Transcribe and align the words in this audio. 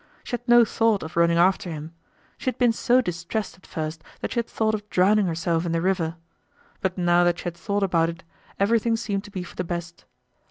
She 0.23 0.31
had 0.31 0.41
no 0.47 0.65
thought 0.65 1.03
of 1.03 1.15
running 1.15 1.37
after 1.37 1.69
him. 1.69 1.93
She 2.39 2.45
had 2.47 2.57
been 2.57 2.71
so 2.73 3.01
distressed 3.01 3.55
at 3.55 3.67
first 3.67 4.03
that 4.21 4.31
she 4.31 4.39
had 4.39 4.47
thought 4.47 4.73
of 4.73 4.89
drowning 4.89 5.27
herself 5.27 5.63
in 5.63 5.73
the 5.73 5.79
river. 5.79 6.15
But 6.79 6.97
now 6.97 7.23
that 7.23 7.37
she 7.37 7.43
had 7.43 7.55
thought 7.55 7.83
about 7.83 8.09
it, 8.09 8.23
everything 8.59 8.97
seemed 8.97 9.23
to 9.25 9.29
be 9.29 9.43
for 9.43 9.55
the 9.55 9.63
best. 9.63 10.05